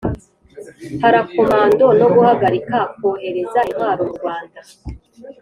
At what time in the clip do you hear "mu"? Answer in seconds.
4.09-4.13